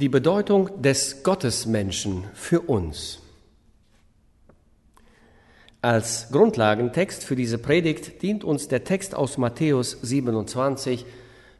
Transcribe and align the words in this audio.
Die 0.00 0.08
Bedeutung 0.08 0.80
des 0.80 1.22
Gottesmenschen 1.22 2.24
für 2.32 2.62
uns. 2.62 3.18
Als 5.82 6.28
Grundlagentext 6.32 7.22
für 7.22 7.36
diese 7.36 7.58
Predigt 7.58 8.22
dient 8.22 8.42
uns 8.42 8.66
der 8.68 8.84
Text 8.84 9.14
aus 9.14 9.36
Matthäus 9.36 9.98
27, 10.00 11.04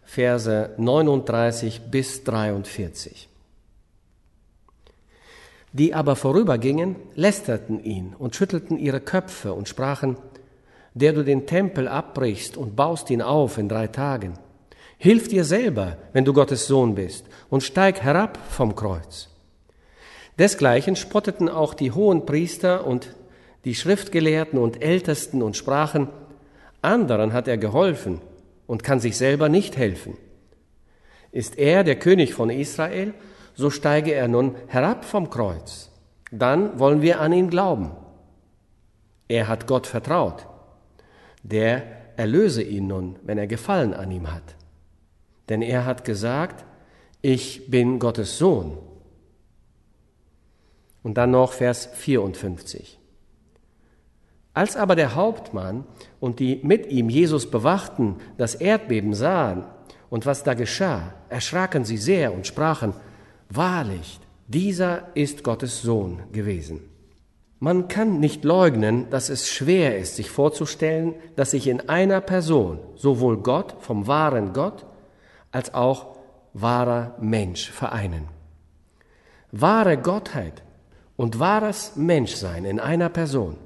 Verse 0.05 0.71
39 0.79 1.83
bis 1.91 2.25
43. 2.25 3.29
Die 5.75 5.93
aber 5.93 6.17
vorübergingen, 6.17 6.97
lästerten 7.17 7.85
ihn 7.85 8.15
und 8.19 8.37
schüttelten 8.37 8.79
ihre 8.79 9.03
Köpfe 9.03 9.53
und 9.53 9.69
sprachen, 9.69 10.17
der 10.95 11.13
du 11.13 11.25
den 11.25 11.47
Tempel 11.47 11.89
abbrichst 11.89 12.57
und 12.57 12.75
baust 12.75 13.11
ihn 13.11 13.21
auf 13.21 13.59
in 13.59 13.69
drei 13.69 13.87
Tagen. 13.87 14.39
Hilf 15.03 15.29
dir 15.29 15.45
selber, 15.45 15.97
wenn 16.13 16.27
du 16.27 16.35
Gottes 16.35 16.67
Sohn 16.67 16.95
bist, 16.95 17.25
und 17.49 17.63
steig 17.63 18.03
herab 18.03 18.39
vom 18.51 18.77
Kreuz. 18.77 19.31
Desgleichen 20.39 20.95
spotteten 20.95 21.49
auch 21.49 21.73
die 21.73 21.91
hohen 21.91 22.27
Priester 22.27 22.87
und 22.87 23.17
die 23.65 23.75
Schriftgelehrten 23.75 24.59
und 24.59 24.83
Ältesten 24.83 25.41
und 25.41 25.57
sprachen, 25.57 26.11
anderen 26.83 27.33
hat 27.33 27.49
er 27.49 27.57
geholfen 27.57 28.21
und 28.67 28.83
kann 28.83 29.01
sich 29.01 29.17
selber 29.17 29.49
nicht 29.49 29.79
helfen. 29.79 30.19
Ist 31.33 31.57
er 31.57 31.83
der 31.83 31.99
König 31.99 32.35
von 32.35 32.51
Israel, 32.51 33.15
so 33.55 33.71
steige 33.71 34.13
er 34.13 34.29
nun 34.29 34.55
herab 34.67 35.07
vom 35.07 35.31
Kreuz. 35.31 35.91
Dann 36.31 36.79
wollen 36.79 37.01
wir 37.01 37.23
an 37.23 37.33
ihn 37.33 37.49
glauben. 37.49 37.93
Er 39.29 39.49
hat 39.49 39.67
Gott 39.67 39.87
vertraut. 39.87 40.47
Der 41.43 41.85
erlöse 42.19 42.63
ihn 42.63 42.87
nun, 42.87 43.17
wenn 43.23 43.39
er 43.39 43.47
Gefallen 43.47 43.95
an 43.95 44.11
ihm 44.11 44.31
hat. 44.31 44.57
Denn 45.51 45.61
er 45.61 45.85
hat 45.85 46.05
gesagt, 46.05 46.65
ich 47.21 47.71
bin 47.71 47.99
Gottes 47.99 48.39
Sohn. 48.39 48.79
Und 51.03 51.15
dann 51.19 51.33
noch 51.33 51.53
Vers 51.53 51.91
54. 51.93 52.99
Als 54.55 54.77
aber 54.77 54.97
der 54.97 55.15
Hauptmann 55.15 55.85
und 56.19 56.41
die 56.41 56.61
mit 56.63 56.87
ihm 56.91 57.09
Jesus 57.09 57.51
bewachten 57.51 58.17
das 58.39 58.55
Erdbeben 58.55 59.15
sahen 59.15 59.65
und 60.09 60.27
was 60.27 60.43
da 60.43 60.55
geschah, 60.55 61.15
erschraken 61.29 61.85
sie 61.85 61.99
sehr 61.99 62.33
und 62.33 62.47
sprachen, 62.47 62.95
Wahrlich, 63.53 64.21
dieser 64.47 65.09
ist 65.15 65.43
Gottes 65.43 65.83
Sohn 65.83 66.23
gewesen. 66.31 66.81
Man 67.59 67.89
kann 67.89 68.21
nicht 68.21 68.45
leugnen, 68.45 69.11
dass 69.11 69.29
es 69.29 69.51
schwer 69.51 69.99
ist, 69.99 70.17
sich 70.17 70.31
vorzustellen, 70.31 71.15
dass 71.35 71.51
sich 71.51 71.67
in 71.67 71.89
einer 71.89 72.21
Person 72.21 72.79
sowohl 72.95 73.39
Gott 73.39 73.75
vom 73.81 74.07
wahren 74.07 74.53
Gott 74.53 74.87
als 75.53 75.75
auch 75.75 76.17
wahrer 76.53 77.17
Mensch 77.21 77.71
vereinen. 77.71 78.29
Wahre 79.53 79.97
Gottheit 79.99 80.63
und 81.17 81.39
wahres 81.39 81.97
Menschsein 81.97 82.65
in 82.65 82.81
einer 82.81 83.09
Person. 83.09 83.57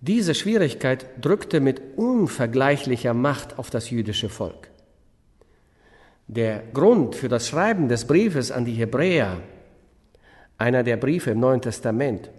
Diese 0.00 0.34
Schwierigkeit 0.34 1.06
drückte 1.20 1.60
mit 1.60 1.80
unvergleichlicher 1.96 3.14
Macht 3.14 3.58
auf 3.58 3.70
das 3.70 3.90
jüdische 3.90 4.28
Volk. 4.28 4.68
Der 6.26 6.62
Grund 6.72 7.14
für 7.14 7.28
das 7.28 7.48
Schreiben 7.48 7.88
des 7.88 8.06
Briefes 8.06 8.50
an 8.50 8.64
die 8.64 8.72
Hebräer, 8.72 9.40
einer 10.58 10.82
der 10.82 10.96
Briefe 10.96 11.30
im 11.30 11.40
Neuen 11.40 11.60
Testament, 11.60 12.30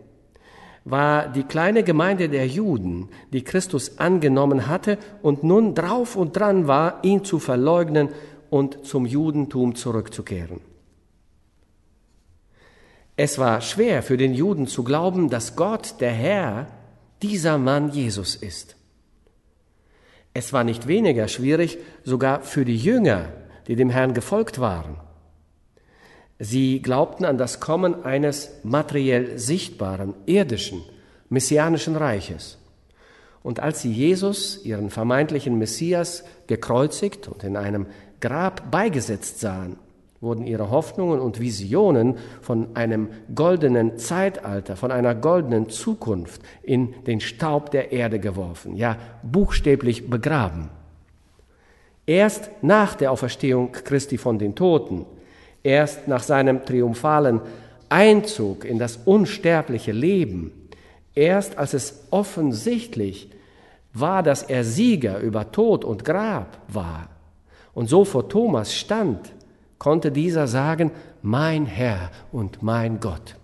war 0.85 1.29
die 1.29 1.43
kleine 1.43 1.83
Gemeinde 1.83 2.29
der 2.29 2.45
Juden, 2.47 3.09
die 3.31 3.43
Christus 3.43 3.99
angenommen 3.99 4.67
hatte 4.67 4.97
und 5.21 5.43
nun 5.43 5.75
drauf 5.75 6.15
und 6.15 6.35
dran 6.35 6.67
war, 6.67 7.03
ihn 7.03 7.23
zu 7.23 7.39
verleugnen 7.39 8.09
und 8.49 8.85
zum 8.85 9.05
Judentum 9.05 9.75
zurückzukehren. 9.75 10.59
Es 13.15 13.37
war 13.37 13.61
schwer 13.61 14.03
für 14.03 14.17
den 14.17 14.33
Juden 14.33 14.67
zu 14.67 14.83
glauben, 14.83 15.29
dass 15.29 15.55
Gott, 15.55 15.95
der 15.99 16.11
Herr, 16.11 16.67
dieser 17.21 17.57
Mann 17.57 17.91
Jesus 17.91 18.35
ist. 18.35 18.75
Es 20.33 20.51
war 20.51 20.63
nicht 20.63 20.87
weniger 20.87 21.27
schwierig, 21.27 21.77
sogar 22.03 22.41
für 22.41 22.65
die 22.65 22.77
Jünger, 22.77 23.29
die 23.67 23.75
dem 23.75 23.89
Herrn 23.89 24.13
gefolgt 24.13 24.59
waren. 24.59 24.97
Sie 26.43 26.81
glaubten 26.81 27.23
an 27.23 27.37
das 27.37 27.61
Kommen 27.61 28.03
eines 28.03 28.51
materiell 28.63 29.39
sichtbaren, 29.39 30.13
irdischen, 30.25 30.81
messianischen 31.29 31.95
Reiches. 31.95 32.57
Und 33.43 33.61
als 33.61 33.81
sie 33.81 33.93
Jesus, 33.93 34.65
ihren 34.65 34.89
vermeintlichen 34.89 35.57
Messias, 35.57 36.25
gekreuzigt 36.47 37.29
und 37.29 37.45
in 37.45 37.55
einem 37.55 37.85
Grab 38.19 38.71
beigesetzt 38.71 39.39
sahen, 39.39 39.77
wurden 40.19 40.45
ihre 40.45 40.69
Hoffnungen 40.69 41.21
und 41.21 41.39
Visionen 41.39 42.17
von 42.41 42.75
einem 42.75 43.07
goldenen 43.33 43.97
Zeitalter, 43.97 44.75
von 44.75 44.91
einer 44.91 45.15
goldenen 45.15 45.69
Zukunft 45.69 46.41
in 46.61 46.93
den 47.07 47.21
Staub 47.21 47.71
der 47.71 47.93
Erde 47.93 48.19
geworfen, 48.19 48.75
ja 48.75 48.97
buchstäblich 49.23 50.09
begraben. 50.09 50.71
Erst 52.05 52.49
nach 52.61 52.95
der 52.95 53.13
Auferstehung 53.13 53.71
Christi 53.71 54.17
von 54.17 54.39
den 54.39 54.55
Toten, 54.55 55.05
erst 55.63 56.07
nach 56.07 56.23
seinem 56.23 56.65
triumphalen 56.65 57.41
Einzug 57.89 58.65
in 58.65 58.79
das 58.79 58.99
unsterbliche 59.05 59.91
Leben, 59.91 60.51
erst 61.15 61.57
als 61.57 61.73
es 61.73 62.03
offensichtlich 62.11 63.29
war, 63.93 64.23
dass 64.23 64.43
er 64.43 64.63
Sieger 64.63 65.19
über 65.19 65.51
Tod 65.51 65.85
und 65.85 66.03
Grab 66.03 66.57
war 66.67 67.09
und 67.73 67.89
so 67.89 68.05
vor 68.05 68.29
Thomas 68.29 68.75
stand, 68.75 69.31
konnte 69.77 70.11
dieser 70.11 70.47
sagen, 70.47 70.91
mein 71.21 71.65
Herr 71.65 72.11
und 72.31 72.63
mein 72.63 72.99
Gott. 72.99 73.35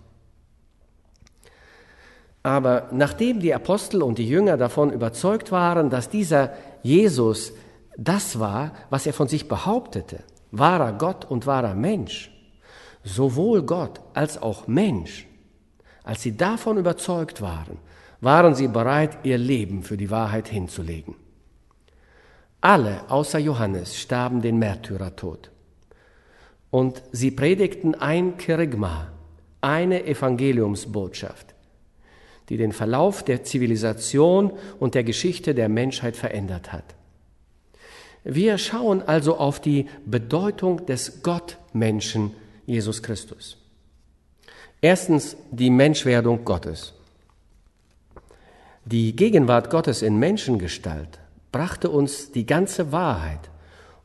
Aber 2.42 2.88
nachdem 2.92 3.40
die 3.40 3.54
Apostel 3.54 4.02
und 4.02 4.18
die 4.18 4.28
Jünger 4.28 4.56
davon 4.56 4.92
überzeugt 4.92 5.52
waren, 5.52 5.90
dass 5.90 6.08
dieser 6.08 6.52
Jesus 6.82 7.52
das 7.96 8.38
war, 8.38 8.72
was 8.88 9.06
er 9.06 9.12
von 9.12 9.28
sich 9.28 9.46
behauptete, 9.46 10.20
wahrer 10.50 10.92
Gott 10.92 11.24
und 11.24 11.46
wahrer 11.46 11.74
Mensch, 11.74 12.30
sowohl 13.04 13.62
Gott 13.62 14.00
als 14.14 14.40
auch 14.40 14.66
Mensch, 14.66 15.26
als 16.04 16.22
sie 16.22 16.36
davon 16.36 16.78
überzeugt 16.78 17.40
waren, 17.40 17.78
waren 18.20 18.54
sie 18.54 18.68
bereit, 18.68 19.18
ihr 19.22 19.38
Leben 19.38 19.82
für 19.82 19.96
die 19.96 20.10
Wahrheit 20.10 20.48
hinzulegen. 20.48 21.14
Alle 22.60 23.08
außer 23.08 23.38
Johannes 23.38 23.98
starben 23.98 24.42
den 24.42 24.58
Märtyrertod. 24.58 25.50
Und 26.70 27.02
sie 27.10 27.30
predigten 27.30 27.94
ein 27.94 28.36
Kerygma, 28.36 29.08
eine 29.60 30.04
Evangeliumsbotschaft, 30.04 31.54
die 32.48 32.58
den 32.58 32.72
Verlauf 32.72 33.24
der 33.24 33.44
Zivilisation 33.44 34.52
und 34.78 34.94
der 34.94 35.04
Geschichte 35.04 35.54
der 35.54 35.68
Menschheit 35.68 36.16
verändert 36.16 36.72
hat. 36.72 36.94
Wir 38.24 38.58
schauen 38.58 39.02
also 39.02 39.36
auf 39.38 39.60
die 39.60 39.86
Bedeutung 40.04 40.84
des 40.86 41.22
Gottmenschen 41.22 42.32
Jesus 42.66 43.02
Christus. 43.02 43.56
Erstens 44.82 45.36
die 45.50 45.70
Menschwerdung 45.70 46.44
Gottes. 46.44 46.92
Die 48.84 49.14
Gegenwart 49.14 49.70
Gottes 49.70 50.02
in 50.02 50.18
Menschengestalt 50.18 51.18
brachte 51.52 51.90
uns 51.90 52.32
die 52.32 52.46
ganze 52.46 52.92
Wahrheit 52.92 53.50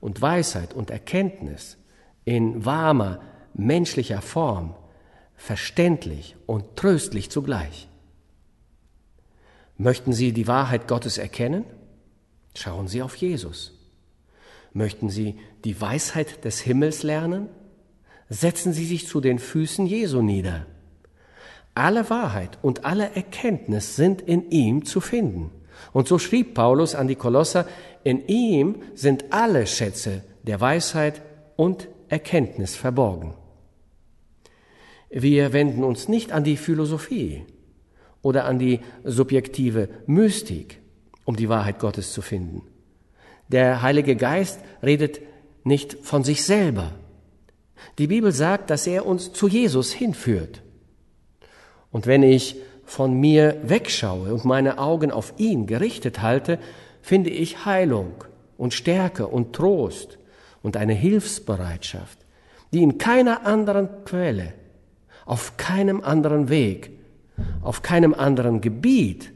und 0.01 0.21
Weisheit 0.21 0.73
und 0.73 0.89
Erkenntnis 0.89 1.77
in 2.25 2.65
warmer, 2.65 3.21
menschlicher 3.53 4.21
Form, 4.21 4.75
verständlich 5.35 6.35
und 6.45 6.75
tröstlich 6.75 7.29
zugleich. 7.29 7.87
Möchten 9.77 10.13
Sie 10.13 10.31
die 10.33 10.47
Wahrheit 10.47 10.87
Gottes 10.87 11.17
erkennen? 11.17 11.65
Schauen 12.55 12.87
Sie 12.87 13.01
auf 13.01 13.15
Jesus. 13.15 13.74
Möchten 14.75 15.07
Sie 15.07 15.35
die 15.63 15.79
Weisheit 15.79 16.43
des 16.43 16.59
Himmels 16.59 17.01
lernen? 17.01 17.47
Setzen 18.27 18.73
Sie 18.73 18.85
sich 18.85 19.07
zu 19.07 19.21
den 19.21 19.39
Füßen 19.39 19.85
Jesu 19.85 20.21
nieder. 20.21 20.65
Alle 21.73 22.09
Wahrheit 22.09 22.59
und 22.61 22.83
alle 22.83 23.15
Erkenntnis 23.15 23.95
sind 23.95 24.21
in 24.21 24.51
ihm 24.51 24.83
zu 24.83 24.99
finden. 24.99 25.49
Und 25.93 26.09
so 26.09 26.19
schrieb 26.19 26.55
Paulus 26.55 26.93
an 26.93 27.07
die 27.07 27.15
Kolosser, 27.15 27.65
in 28.03 28.27
ihm 28.27 28.81
sind 28.95 29.31
alle 29.31 29.65
Schätze 29.65 30.25
der 30.43 30.59
Weisheit 30.59 31.21
und 31.55 31.87
Erkenntnis 32.09 32.75
verborgen. 32.75 33.33
Wir 35.09 35.53
wenden 35.53 35.85
uns 35.85 36.09
nicht 36.09 36.33
an 36.33 36.43
die 36.43 36.57
Philosophie 36.57 37.45
oder 38.21 38.43
an 38.43 38.59
die 38.59 38.81
subjektive 39.05 39.87
Mystik, 40.05 40.81
um 41.23 41.37
die 41.37 41.47
Wahrheit 41.47 41.79
Gottes 41.79 42.11
zu 42.11 42.21
finden. 42.21 42.74
Der 43.47 43.81
Heilige 43.81 44.15
Geist 44.15 44.59
redet 44.81 45.21
nicht 45.63 45.97
von 46.01 46.23
sich 46.23 46.43
selber. 46.43 46.91
Die 47.97 48.07
Bibel 48.07 48.31
sagt, 48.31 48.69
dass 48.69 48.87
er 48.87 49.05
uns 49.05 49.33
zu 49.33 49.47
Jesus 49.47 49.91
hinführt. 49.91 50.61
Und 51.91 52.07
wenn 52.07 52.23
ich 52.23 52.57
von 52.83 53.13
mir 53.19 53.57
wegschaue 53.63 54.33
und 54.33 54.45
meine 54.45 54.77
Augen 54.79 55.11
auf 55.11 55.33
ihn 55.37 55.65
gerichtet 55.65 56.21
halte, 56.21 56.59
finde 57.01 57.29
ich 57.29 57.65
Heilung 57.65 58.23
und 58.57 58.73
Stärke 58.73 59.27
und 59.27 59.53
Trost 59.53 60.17
und 60.61 60.77
eine 60.77 60.93
Hilfsbereitschaft, 60.93 62.19
die 62.73 62.83
in 62.83 62.97
keiner 62.97 63.45
anderen 63.45 63.89
Quelle, 64.05 64.53
auf 65.25 65.57
keinem 65.57 66.01
anderen 66.03 66.49
Weg, 66.49 66.91
auf 67.61 67.81
keinem 67.81 68.13
anderen 68.13 68.61
Gebiet 68.61 69.31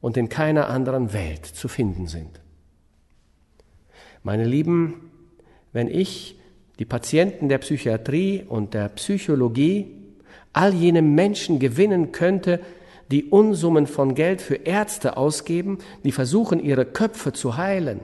und 0.00 0.16
in 0.16 0.28
keiner 0.28 0.68
anderen 0.68 1.12
Welt 1.12 1.46
zu 1.46 1.68
finden 1.68 2.06
sind. 2.06 2.40
Meine 4.22 4.44
Lieben, 4.44 5.10
wenn 5.72 5.88
ich 5.88 6.38
die 6.78 6.84
Patienten 6.84 7.48
der 7.48 7.58
Psychiatrie 7.58 8.44
und 8.48 8.74
der 8.74 8.88
Psychologie, 8.90 9.94
all 10.52 10.74
jene 10.74 11.02
Menschen 11.02 11.58
gewinnen 11.58 12.12
könnte, 12.12 12.60
die 13.10 13.24
Unsummen 13.24 13.86
von 13.86 14.14
Geld 14.14 14.42
für 14.42 14.56
Ärzte 14.56 15.16
ausgeben, 15.16 15.78
die 16.04 16.12
versuchen, 16.12 16.62
ihre 16.62 16.84
Köpfe 16.84 17.32
zu 17.32 17.56
heilen, 17.56 18.00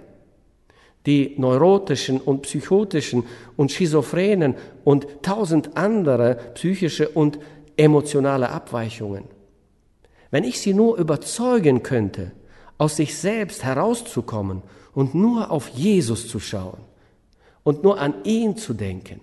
die 1.06 1.34
neurotischen 1.36 2.20
und 2.20 2.42
psychotischen 2.42 3.24
und 3.56 3.70
schizophrenen 3.70 4.54
und 4.82 5.06
tausend 5.22 5.76
andere 5.76 6.36
psychische 6.54 7.08
und 7.08 7.38
emotionale 7.76 8.48
Abweichungen. 8.48 9.24
Wenn 10.30 10.44
ich 10.44 10.60
sie 10.60 10.74
nur 10.74 10.96
überzeugen 10.96 11.82
könnte, 11.82 12.32
aus 12.78 12.96
sich 12.96 13.16
selbst 13.16 13.62
herauszukommen 13.62 14.62
und 14.94 15.14
nur 15.14 15.50
auf 15.50 15.68
Jesus 15.68 16.28
zu 16.28 16.40
schauen 16.40 16.80
und 17.62 17.82
nur 17.82 18.00
an 18.00 18.24
ihn 18.24 18.56
zu 18.56 18.74
denken 18.74 19.20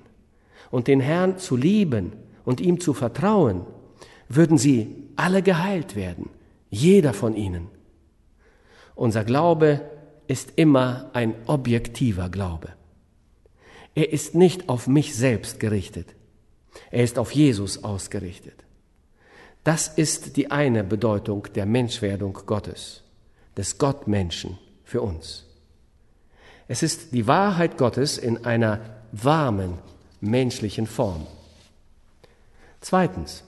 und 0.70 0.88
den 0.88 1.00
Herrn 1.00 1.38
zu 1.38 1.56
lieben 1.56 2.14
und 2.46 2.60
ihm 2.60 2.80
zu 2.80 2.94
vertrauen, 2.94 3.66
würden 4.30 4.58
sie 4.58 5.10
alle 5.16 5.42
geheilt 5.42 5.96
werden, 5.96 6.30
jeder 6.70 7.14
von 7.14 7.36
ihnen. 7.36 7.68
Unser 8.96 9.24
Glaube 9.24 9.82
ist 10.28 10.54
immer 10.56 11.10
ein 11.14 11.36
objektiver 11.48 12.30
Glaube. 12.30 12.70
Er 13.94 14.14
ist 14.14 14.36
nicht 14.36 14.70
auf 14.70 14.88
mich 14.88 15.16
selbst 15.16 15.60
gerichtet. 15.60 16.08
Er 16.90 17.04
ist 17.04 17.20
auf 17.20 17.32
Jesus 17.32 17.84
ausgerichtet. 17.84 18.64
Das 19.64 19.90
ist 19.90 20.38
die 20.38 20.50
eine 20.50 20.84
Bedeutung 20.84 21.48
der 21.54 21.66
Menschwerdung 21.66 22.34
Gottes, 22.46 23.04
des 23.58 23.78
Gottmenschen 23.78 24.58
für 24.84 25.02
uns. 25.02 25.51
Es 26.68 26.84
ist 26.84 27.14
die 27.14 27.28
Wahrheit 27.28 27.78
Gottes 27.78 28.18
in 28.18 28.46
einer 28.46 28.80
warmen 29.12 29.78
menschlichen 30.22 30.88
Form. 30.88 31.28
Zweitens, 32.80 33.44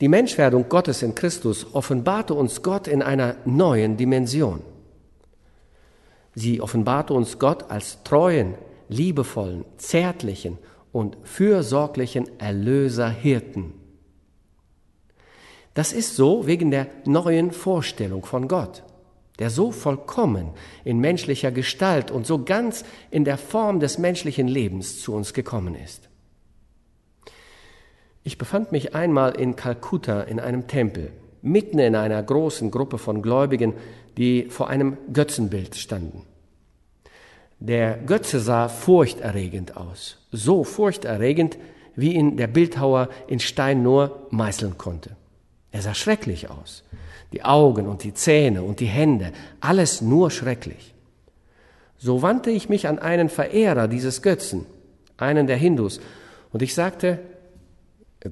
die 0.00 0.08
Menschwerdung 0.08 0.68
Gottes 0.68 1.02
in 1.02 1.14
Christus 1.14 1.74
offenbarte 1.74 2.34
uns 2.34 2.62
Gott 2.62 2.86
in 2.86 3.02
einer 3.02 3.36
neuen 3.44 3.96
Dimension. 3.96 4.60
Sie 6.34 6.60
offenbarte 6.60 7.14
uns 7.14 7.38
Gott 7.38 7.70
als 7.70 8.02
treuen, 8.04 8.54
liebevollen, 8.88 9.64
zärtlichen 9.78 10.58
und 10.92 11.16
fürsorglichen 11.24 12.38
Erlöser 12.38 13.08
Hirten. 13.08 13.72
Das 15.72 15.92
ist 15.92 16.14
so 16.14 16.46
wegen 16.46 16.70
der 16.70 16.88
neuen 17.06 17.50
Vorstellung 17.52 18.24
von 18.24 18.48
Gott 18.48 18.82
der 19.38 19.50
so 19.50 19.70
vollkommen 19.70 20.50
in 20.84 20.98
menschlicher 20.98 21.50
Gestalt 21.50 22.10
und 22.10 22.26
so 22.26 22.44
ganz 22.44 22.84
in 23.10 23.24
der 23.24 23.38
Form 23.38 23.80
des 23.80 23.98
menschlichen 23.98 24.48
Lebens 24.48 25.00
zu 25.00 25.14
uns 25.14 25.34
gekommen 25.34 25.74
ist. 25.74 26.08
Ich 28.24 28.38
befand 28.38 28.72
mich 28.72 28.94
einmal 28.94 29.36
in 29.36 29.54
Kalkutta 29.54 30.22
in 30.22 30.40
einem 30.40 30.66
Tempel, 30.66 31.12
mitten 31.42 31.78
in 31.78 31.94
einer 31.94 32.22
großen 32.22 32.70
Gruppe 32.70 32.98
von 32.98 33.22
Gläubigen, 33.22 33.74
die 34.16 34.46
vor 34.48 34.68
einem 34.68 34.96
Götzenbild 35.12 35.76
standen. 35.76 36.22
Der 37.60 37.96
Götze 37.98 38.40
sah 38.40 38.68
furchterregend 38.68 39.76
aus, 39.76 40.18
so 40.32 40.64
furchterregend, 40.64 41.56
wie 41.94 42.14
ihn 42.14 42.36
der 42.36 42.48
Bildhauer 42.48 43.08
in 43.28 43.40
Stein 43.40 43.82
nur 43.82 44.26
meißeln 44.30 44.76
konnte. 44.76 45.16
Er 45.70 45.82
sah 45.82 45.94
schrecklich 45.94 46.50
aus 46.50 46.82
die 47.32 47.44
Augen 47.44 47.86
und 47.86 48.04
die 48.04 48.14
Zähne 48.14 48.62
und 48.62 48.80
die 48.80 48.86
Hände, 48.86 49.32
alles 49.60 50.00
nur 50.00 50.30
schrecklich. 50.30 50.94
So 51.98 52.22
wandte 52.22 52.50
ich 52.50 52.68
mich 52.68 52.88
an 52.88 52.98
einen 52.98 53.28
Verehrer 53.28 53.88
dieses 53.88 54.22
Götzen, 54.22 54.66
einen 55.16 55.46
der 55.46 55.56
Hindus, 55.56 56.00
und 56.52 56.62
ich 56.62 56.74
sagte, 56.74 57.18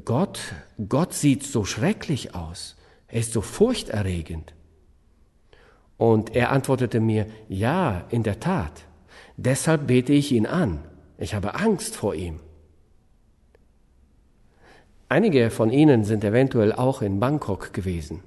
Gott, 0.04 0.40
Gott 0.88 1.14
sieht 1.14 1.42
so 1.44 1.64
schrecklich 1.64 2.34
aus, 2.34 2.76
er 3.08 3.20
ist 3.20 3.32
so 3.32 3.40
furchterregend. 3.40 4.54
Und 5.96 6.34
er 6.34 6.50
antwortete 6.50 7.00
mir, 7.00 7.26
ja, 7.48 8.04
in 8.10 8.22
der 8.22 8.40
Tat, 8.40 8.84
deshalb 9.36 9.86
bete 9.86 10.12
ich 10.12 10.32
ihn 10.32 10.46
an, 10.46 10.80
ich 11.18 11.34
habe 11.34 11.54
Angst 11.54 11.96
vor 11.96 12.14
ihm. 12.14 12.40
Einige 15.08 15.50
von 15.50 15.70
Ihnen 15.70 16.04
sind 16.04 16.24
eventuell 16.24 16.72
auch 16.72 17.02
in 17.02 17.20
Bangkok 17.20 17.72
gewesen. 17.72 18.22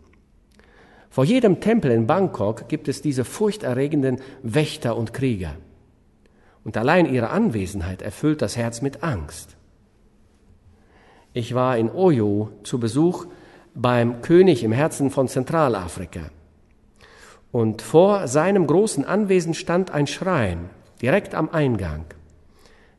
Vor 1.09 1.25
jedem 1.25 1.59
Tempel 1.59 1.91
in 1.91 2.07
Bangkok 2.07 2.67
gibt 2.67 2.87
es 2.87 3.01
diese 3.01 3.25
furchterregenden 3.25 4.19
Wächter 4.43 4.95
und 4.95 5.13
Krieger. 5.13 5.55
Und 6.63 6.77
allein 6.77 7.05
ihre 7.05 7.29
Anwesenheit 7.29 8.01
erfüllt 8.01 8.41
das 8.41 8.57
Herz 8.57 8.81
mit 8.81 9.03
Angst. 9.03 9.55
Ich 11.33 11.53
war 11.53 11.77
in 11.77 11.89
Oyo 11.89 12.49
zu 12.63 12.79
Besuch 12.79 13.25
beim 13.73 14.21
König 14.21 14.63
im 14.63 14.71
Herzen 14.71 15.11
von 15.11 15.27
Zentralafrika. 15.27 16.31
Und 17.51 17.81
vor 17.81 18.27
seinem 18.27 18.67
großen 18.67 19.05
Anwesen 19.05 19.53
stand 19.53 19.91
ein 19.91 20.07
Schrein, 20.07 20.69
direkt 21.01 21.35
am 21.35 21.49
Eingang. 21.49 22.05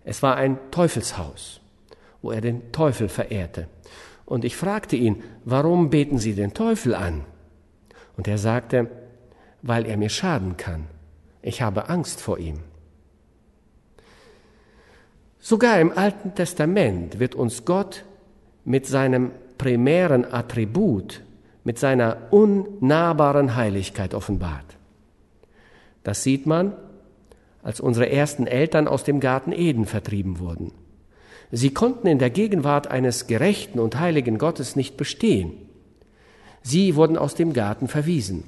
Es 0.04 0.22
war 0.22 0.36
ein 0.36 0.58
Teufelshaus, 0.70 1.60
wo 2.22 2.30
er 2.30 2.40
den 2.40 2.72
Teufel 2.72 3.08
verehrte. 3.08 3.68
Und 4.24 4.44
ich 4.44 4.56
fragte 4.56 4.96
ihn, 4.96 5.22
warum 5.44 5.90
beten 5.90 6.18
Sie 6.18 6.34
den 6.34 6.54
Teufel 6.54 6.94
an? 6.94 7.24
Und 8.18 8.26
er 8.26 8.36
sagte, 8.36 8.88
weil 9.62 9.86
er 9.86 9.96
mir 9.96 10.08
schaden 10.08 10.56
kann. 10.56 10.86
Ich 11.40 11.62
habe 11.62 11.88
Angst 11.88 12.20
vor 12.20 12.38
ihm. 12.38 12.58
Sogar 15.38 15.80
im 15.80 15.96
Alten 15.96 16.34
Testament 16.34 17.20
wird 17.20 17.36
uns 17.36 17.64
Gott 17.64 18.04
mit 18.64 18.86
seinem 18.86 19.30
primären 19.56 20.30
Attribut, 20.30 21.22
mit 21.62 21.78
seiner 21.78 22.16
unnahbaren 22.32 23.54
Heiligkeit 23.54 24.14
offenbart. 24.14 24.76
Das 26.02 26.24
sieht 26.24 26.44
man, 26.44 26.74
als 27.62 27.78
unsere 27.78 28.10
ersten 28.10 28.48
Eltern 28.48 28.88
aus 28.88 29.04
dem 29.04 29.20
Garten 29.20 29.52
Eden 29.52 29.86
vertrieben 29.86 30.40
wurden. 30.40 30.72
Sie 31.52 31.72
konnten 31.72 32.08
in 32.08 32.18
der 32.18 32.30
Gegenwart 32.30 32.88
eines 32.88 33.28
gerechten 33.28 33.78
und 33.78 34.00
heiligen 34.00 34.38
Gottes 34.38 34.74
nicht 34.74 34.96
bestehen. 34.96 35.67
Sie 36.62 36.96
wurden 36.96 37.16
aus 37.16 37.34
dem 37.34 37.52
Garten 37.52 37.88
verwiesen. 37.88 38.44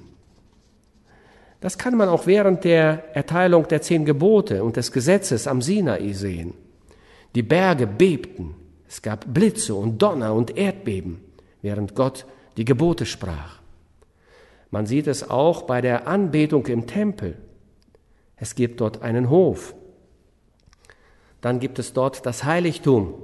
Das 1.61 1.77
kann 1.77 1.97
man 1.97 2.09
auch 2.09 2.27
während 2.27 2.65
der 2.65 3.15
Erteilung 3.15 3.69
der 3.69 3.83
zehn 3.83 4.05
Gebote 4.05 4.65
und 4.65 4.77
des 4.77 4.93
Gesetzes 4.93 5.47
am 5.47 5.61
Sinai 5.61 6.13
sehen. 6.13 6.55
Die 7.35 7.43
Berge 7.43 7.87
bebten, 7.87 8.55
es 8.89 9.03
gab 9.03 9.33
Blitze 9.33 9.75
und 9.75 10.01
Donner 10.01 10.35
und 10.35 10.57
Erdbeben, 10.57 11.21
während 11.63 11.95
Gott 11.95 12.27
die 12.57 12.65
Gebote 12.65 13.07
sprach. 13.07 13.61
Man 14.71 14.87
sieht 14.87 15.07
es 15.07 15.29
auch 15.29 15.63
bei 15.63 15.81
der 15.81 16.09
Anbetung 16.09 16.67
im 16.67 16.87
Tempel. 16.87 17.37
Es 18.37 18.55
gibt 18.55 18.81
dort 18.81 19.03
einen 19.03 19.29
Hof. 19.29 19.75
Dann 21.41 21.61
gibt 21.61 21.79
es 21.79 21.93
dort 21.93 22.25
das 22.25 22.45
Heiligtum 22.45 23.15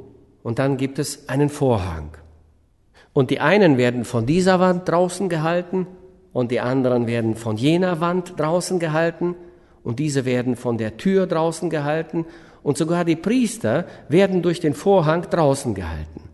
und 0.42 0.58
dann 0.58 0.76
gibt 0.76 0.98
es 0.98 1.28
einen 1.28 1.48
Vorhang. 1.48 2.16
Und 3.16 3.30
die 3.30 3.40
einen 3.40 3.78
werden 3.78 4.04
von 4.04 4.26
dieser 4.26 4.60
Wand 4.60 4.86
draußen 4.86 5.30
gehalten 5.30 5.86
und 6.34 6.50
die 6.50 6.60
anderen 6.60 7.06
werden 7.06 7.34
von 7.34 7.56
jener 7.56 8.02
Wand 8.02 8.34
draußen 8.38 8.78
gehalten 8.78 9.34
und 9.82 9.98
diese 10.00 10.26
werden 10.26 10.54
von 10.54 10.76
der 10.76 10.98
Tür 10.98 11.26
draußen 11.26 11.70
gehalten 11.70 12.26
und 12.62 12.76
sogar 12.76 13.06
die 13.06 13.16
Priester 13.16 13.86
werden 14.10 14.42
durch 14.42 14.60
den 14.60 14.74
Vorhang 14.74 15.22
draußen 15.30 15.74
gehalten. 15.74 16.28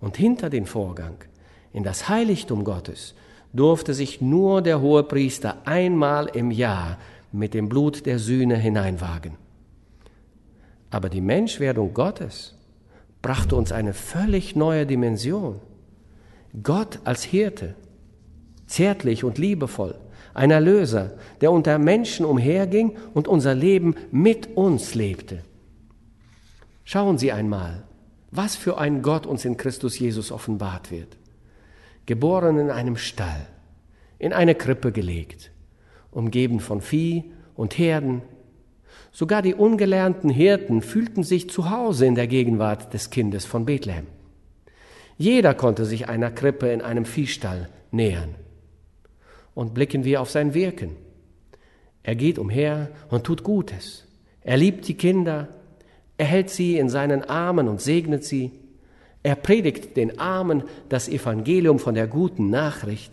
Und 0.00 0.16
hinter 0.16 0.50
den 0.50 0.66
Vorgang, 0.66 1.14
in 1.72 1.84
das 1.84 2.08
Heiligtum 2.08 2.64
Gottes, 2.64 3.14
durfte 3.52 3.94
sich 3.94 4.20
nur 4.20 4.62
der 4.62 4.80
hohe 4.80 5.04
Priester 5.04 5.58
einmal 5.64 6.26
im 6.26 6.50
Jahr 6.50 6.98
mit 7.30 7.54
dem 7.54 7.68
Blut 7.68 8.04
der 8.04 8.18
Sühne 8.18 8.56
hineinwagen. 8.56 9.34
Aber 10.90 11.08
die 11.08 11.20
Menschwerdung 11.20 11.94
Gottes 11.94 12.56
brachte 13.22 13.54
uns 13.54 13.70
eine 13.70 13.94
völlig 13.94 14.56
neue 14.56 14.86
Dimension. 14.86 15.60
Gott 16.62 17.00
als 17.04 17.24
Hirte, 17.24 17.74
zärtlich 18.66 19.24
und 19.24 19.38
liebevoll, 19.38 19.96
ein 20.34 20.50
Erlöser, 20.50 21.12
der 21.40 21.52
unter 21.52 21.78
Menschen 21.78 22.24
umherging 22.24 22.96
und 23.12 23.28
unser 23.28 23.54
Leben 23.54 23.94
mit 24.10 24.56
uns 24.56 24.94
lebte. 24.94 25.42
Schauen 26.84 27.18
Sie 27.18 27.32
einmal, 27.32 27.84
was 28.30 28.56
für 28.56 28.78
ein 28.78 29.02
Gott 29.02 29.26
uns 29.26 29.44
in 29.44 29.56
Christus 29.56 29.98
Jesus 29.98 30.32
offenbart 30.32 30.90
wird. 30.90 31.16
Geboren 32.06 32.58
in 32.58 32.70
einem 32.70 32.96
Stall, 32.96 33.46
in 34.18 34.32
eine 34.32 34.54
Krippe 34.54 34.92
gelegt, 34.92 35.50
umgeben 36.10 36.60
von 36.60 36.80
Vieh 36.80 37.32
und 37.54 37.78
Herden. 37.78 38.22
Sogar 39.12 39.40
die 39.40 39.54
ungelernten 39.54 40.30
Hirten 40.30 40.82
fühlten 40.82 41.22
sich 41.22 41.48
zu 41.48 41.70
Hause 41.70 42.06
in 42.06 42.16
der 42.16 42.26
Gegenwart 42.26 42.92
des 42.92 43.10
Kindes 43.10 43.44
von 43.44 43.64
Bethlehem. 43.64 44.06
Jeder 45.16 45.54
konnte 45.54 45.84
sich 45.84 46.08
einer 46.08 46.30
Krippe 46.30 46.68
in 46.68 46.82
einem 46.82 47.04
Viehstall 47.04 47.68
nähern. 47.90 48.34
Und 49.54 49.74
blicken 49.74 50.04
wir 50.04 50.20
auf 50.20 50.30
sein 50.30 50.54
Wirken. 50.54 50.96
Er 52.02 52.16
geht 52.16 52.38
umher 52.38 52.90
und 53.08 53.24
tut 53.24 53.44
Gutes. 53.44 54.04
Er 54.40 54.56
liebt 54.56 54.88
die 54.88 54.94
Kinder, 54.94 55.48
er 56.16 56.26
hält 56.26 56.50
sie 56.50 56.76
in 56.76 56.88
seinen 56.88 57.24
Armen 57.24 57.68
und 57.68 57.80
segnet 57.80 58.24
sie. 58.24 58.52
Er 59.22 59.36
predigt 59.36 59.96
den 59.96 60.18
Armen 60.18 60.64
das 60.88 61.08
Evangelium 61.08 61.78
von 61.78 61.94
der 61.94 62.06
guten 62.06 62.50
Nachricht. 62.50 63.12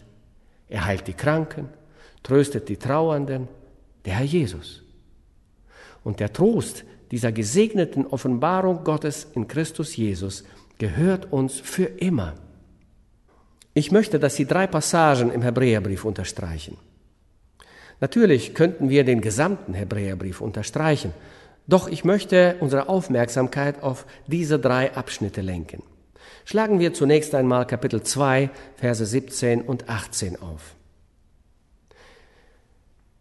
Er 0.67 0.86
heilt 0.86 1.08
die 1.08 1.13
Kranken, 1.13 1.70
tröstet 2.22 2.70
die 2.70 2.77
Trauernden, 2.77 3.48
der 4.05 4.15
Herr 4.15 4.25
Jesus. 4.25 4.84
Und 6.03 6.20
der 6.20 6.34
Trost 6.34 6.84
dieser 7.12 7.31
gesegneten 7.31 8.05
Offenbarung 8.05 8.84
Gottes 8.84 9.27
in 9.36 9.48
Christus 9.48 9.96
Jesus 9.96 10.43
gehört 10.81 11.31
uns 11.31 11.59
für 11.59 11.85
immer. 11.85 12.33
Ich 13.75 13.91
möchte, 13.91 14.17
dass 14.17 14.35
Sie 14.35 14.47
drei 14.47 14.65
Passagen 14.65 15.31
im 15.31 15.43
Hebräerbrief 15.43 16.05
unterstreichen. 16.05 16.75
Natürlich 18.00 18.55
könnten 18.55 18.89
wir 18.89 19.03
den 19.03 19.21
gesamten 19.21 19.75
Hebräerbrief 19.75 20.41
unterstreichen, 20.41 21.13
doch 21.67 21.88
ich 21.88 22.03
möchte 22.03 22.55
unsere 22.61 22.89
Aufmerksamkeit 22.89 23.83
auf 23.83 24.07
diese 24.25 24.57
drei 24.57 24.95
Abschnitte 24.95 25.41
lenken. 25.41 25.83
Schlagen 26.45 26.79
wir 26.79 26.95
zunächst 26.95 27.35
einmal 27.35 27.67
Kapitel 27.67 28.01
2, 28.01 28.50
Verse 28.75 29.05
17 29.05 29.61
und 29.61 29.88
18 29.88 30.41
auf. 30.41 30.73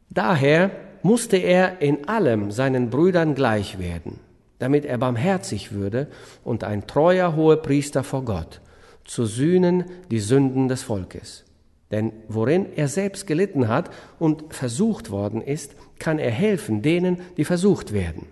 Daher 0.09 0.71
musste 1.03 1.37
er 1.37 1.83
in 1.83 2.09
allem 2.09 2.53
seinen 2.53 2.89
Brüdern 2.89 3.35
gleich 3.35 3.79
werden, 3.79 4.19
damit 4.61 4.85
er 4.85 4.99
barmherzig 4.99 5.73
würde 5.73 6.07
und 6.45 6.63
ein 6.63 6.87
treuer 6.87 7.35
Hohepriester 7.35 8.05
vor 8.05 8.25
Gott, 8.25 8.61
zu 9.05 9.27
sühnen 9.27 9.85
die 10.11 10.21
Sünden 10.21 10.69
des 10.69 10.85
Volkes. 10.85 11.45
Denn 11.91 12.13
worin 12.29 12.67
er 12.77 12.87
selbst 12.87 13.27
gelitten 13.27 13.67
hat 13.67 13.91
und 14.21 14.55
versucht 14.55 15.11
worden 15.11 15.43
ist, 15.43 15.75
kann 15.99 16.21
er 16.21 16.31
helfen 16.31 16.83
denen, 16.83 17.21
die 17.37 17.45
versucht 17.45 17.93
werden. 17.93 18.27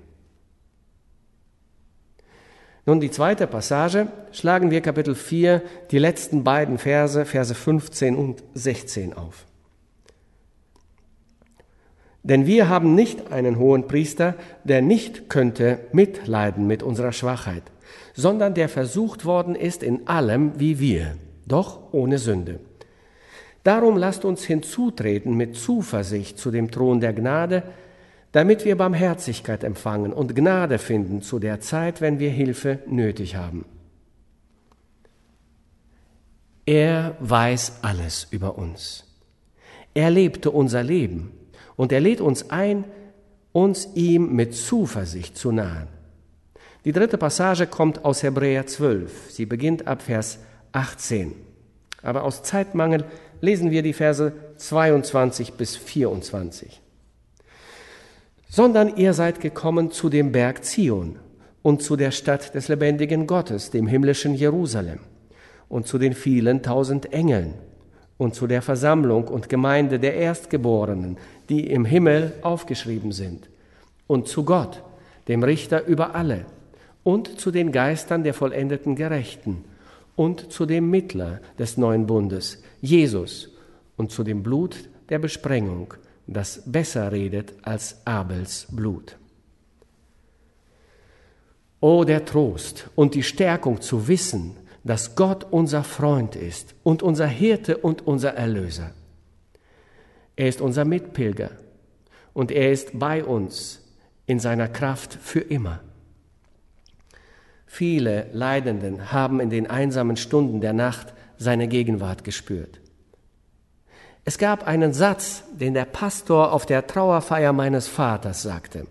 Nun 2.86 3.00
die 3.00 3.10
zweite 3.10 3.46
Passage, 3.46 4.08
schlagen 4.32 4.70
wir 4.70 4.80
Kapitel 4.80 5.14
4, 5.14 5.62
die 5.90 5.98
letzten 5.98 6.44
beiden 6.44 6.78
Verse, 6.78 7.24
Verse 7.24 7.54
15 7.54 8.16
und 8.16 8.44
16 8.54 9.12
auf. 9.12 9.47
Denn 12.28 12.46
wir 12.46 12.68
haben 12.68 12.94
nicht 12.94 13.32
einen 13.32 13.58
hohen 13.58 13.88
Priester, 13.88 14.34
der 14.62 14.82
nicht 14.82 15.30
könnte 15.30 15.78
mitleiden 15.92 16.66
mit 16.66 16.82
unserer 16.82 17.12
Schwachheit, 17.12 17.62
sondern 18.12 18.52
der 18.52 18.68
versucht 18.68 19.24
worden 19.24 19.54
ist 19.54 19.82
in 19.82 20.06
allem 20.06 20.60
wie 20.60 20.78
wir, 20.78 21.16
doch 21.46 21.80
ohne 21.92 22.18
Sünde. 22.18 22.60
Darum 23.64 23.96
lasst 23.96 24.26
uns 24.26 24.44
hinzutreten 24.44 25.38
mit 25.38 25.56
Zuversicht 25.56 26.38
zu 26.38 26.50
dem 26.50 26.70
Thron 26.70 27.00
der 27.00 27.14
Gnade, 27.14 27.62
damit 28.32 28.66
wir 28.66 28.76
Barmherzigkeit 28.76 29.64
empfangen 29.64 30.12
und 30.12 30.36
Gnade 30.36 30.76
finden 30.76 31.22
zu 31.22 31.38
der 31.38 31.60
Zeit, 31.60 32.02
wenn 32.02 32.18
wir 32.18 32.30
Hilfe 32.30 32.80
nötig 32.86 33.36
haben. 33.36 33.64
Er 36.66 37.16
weiß 37.20 37.78
alles 37.80 38.28
über 38.30 38.58
uns. 38.58 39.06
Er 39.94 40.10
lebte 40.10 40.50
unser 40.50 40.82
Leben 40.82 41.32
und 41.78 41.92
er 41.92 42.00
lädt 42.00 42.20
uns 42.20 42.50
ein, 42.50 42.84
uns 43.52 43.88
ihm 43.94 44.34
mit 44.34 44.54
Zuversicht 44.54 45.38
zu 45.38 45.52
nahen. 45.52 45.86
Die 46.84 46.92
dritte 46.92 47.16
Passage 47.16 47.68
kommt 47.68 48.04
aus 48.04 48.22
Hebräer 48.22 48.66
12. 48.66 49.30
Sie 49.30 49.46
beginnt 49.46 49.86
ab 49.86 50.02
Vers 50.02 50.40
18. 50.72 51.34
Aber 52.02 52.24
aus 52.24 52.42
Zeitmangel 52.42 53.04
lesen 53.40 53.70
wir 53.70 53.82
die 53.82 53.92
Verse 53.92 54.32
22 54.56 55.52
bis 55.52 55.76
24. 55.76 56.82
Sondern 58.48 58.96
ihr 58.96 59.14
seid 59.14 59.40
gekommen 59.40 59.92
zu 59.92 60.08
dem 60.08 60.32
Berg 60.32 60.64
Zion 60.64 61.16
und 61.62 61.82
zu 61.82 61.94
der 61.94 62.10
Stadt 62.10 62.56
des 62.56 62.66
lebendigen 62.66 63.28
Gottes, 63.28 63.70
dem 63.70 63.86
himmlischen 63.86 64.34
Jerusalem, 64.34 64.98
und 65.68 65.86
zu 65.86 65.98
den 65.98 66.14
vielen 66.14 66.60
tausend 66.62 67.12
Engeln 67.12 67.54
und 68.18 68.34
zu 68.34 68.46
der 68.46 68.62
Versammlung 68.62 69.28
und 69.28 69.48
Gemeinde 69.48 69.98
der 69.98 70.14
Erstgeborenen, 70.14 71.16
die 71.48 71.68
im 71.70 71.84
Himmel 71.84 72.34
aufgeschrieben 72.42 73.12
sind, 73.12 73.48
und 74.06 74.26
zu 74.28 74.44
Gott, 74.44 74.82
dem 75.28 75.42
Richter 75.42 75.86
über 75.86 76.14
alle, 76.14 76.44
und 77.04 77.40
zu 77.40 77.50
den 77.50 77.72
Geistern 77.72 78.24
der 78.24 78.34
vollendeten 78.34 78.96
Gerechten, 78.96 79.64
und 80.16 80.52
zu 80.52 80.66
dem 80.66 80.90
Mittler 80.90 81.40
des 81.58 81.76
neuen 81.78 82.06
Bundes, 82.06 82.62
Jesus, 82.80 83.50
und 83.96 84.10
zu 84.10 84.24
dem 84.24 84.42
Blut 84.42 84.76
der 85.08 85.20
Besprengung, 85.20 85.94
das 86.26 86.62
besser 86.66 87.12
redet 87.12 87.54
als 87.62 88.04
Abels 88.04 88.66
Blut. 88.70 89.16
O 91.80 92.02
der 92.02 92.24
Trost 92.24 92.90
und 92.96 93.14
die 93.14 93.22
Stärkung 93.22 93.80
zu 93.80 94.08
wissen, 94.08 94.56
dass 94.84 95.16
Gott 95.16 95.46
unser 95.50 95.84
Freund 95.84 96.36
ist 96.36 96.74
und 96.82 97.02
unser 97.02 97.26
Hirte 97.26 97.78
und 97.78 98.06
unser 98.06 98.34
Erlöser. 98.34 98.92
Er 100.36 100.48
ist 100.48 100.60
unser 100.60 100.84
Mitpilger 100.84 101.50
und 102.32 102.50
er 102.50 102.70
ist 102.72 102.98
bei 102.98 103.24
uns 103.24 103.82
in 104.26 104.38
seiner 104.38 104.68
Kraft 104.68 105.14
für 105.14 105.40
immer. 105.40 105.80
Viele 107.66 108.28
Leidenden 108.32 109.12
haben 109.12 109.40
in 109.40 109.50
den 109.50 109.68
einsamen 109.68 110.16
Stunden 110.16 110.60
der 110.60 110.72
Nacht 110.72 111.12
seine 111.36 111.68
Gegenwart 111.68 112.24
gespürt. 112.24 112.80
Es 114.24 114.38
gab 114.38 114.66
einen 114.66 114.92
Satz, 114.92 115.44
den 115.52 115.74
der 115.74 115.86
Pastor 115.86 116.52
auf 116.52 116.66
der 116.66 116.86
Trauerfeier 116.86 117.52
meines 117.52 117.88
Vaters 117.88 118.42
sagte, 118.42 118.86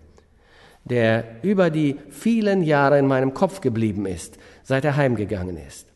der 0.90 1.24
über 1.42 1.70
die 1.70 1.96
vielen 2.10 2.62
Jahre 2.62 2.98
in 2.98 3.06
meinem 3.06 3.34
Kopf 3.34 3.60
geblieben 3.60 4.06
ist, 4.06 4.38
seit 4.62 4.84
er 4.84 4.96
heimgegangen 4.96 5.56
ist. 5.56 5.86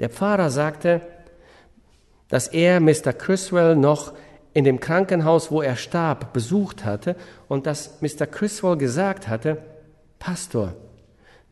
Der 0.00 0.10
Pfarrer 0.10 0.50
sagte, 0.50 1.00
dass 2.28 2.48
er 2.48 2.80
Mr. 2.80 3.12
Criswell 3.12 3.76
noch 3.76 4.14
in 4.54 4.64
dem 4.64 4.80
Krankenhaus, 4.80 5.50
wo 5.50 5.62
er 5.62 5.76
starb, 5.76 6.32
besucht 6.32 6.84
hatte 6.84 7.16
und 7.48 7.66
dass 7.66 8.00
Mr. 8.00 8.26
Criswell 8.26 8.76
gesagt 8.76 9.28
hatte, 9.28 9.58
Pastor, 10.18 10.74